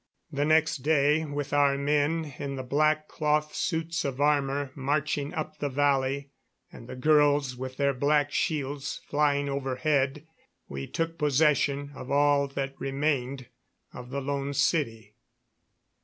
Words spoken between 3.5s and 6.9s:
suits of armor marching up the valley, and